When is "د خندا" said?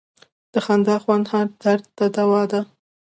0.53-0.95